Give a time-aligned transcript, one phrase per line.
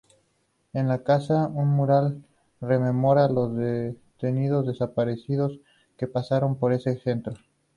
[0.73, 2.23] En la casa, un mural
[2.59, 5.59] rememora los detenidos desaparecidos
[5.95, 7.35] que pasaron por ese centro.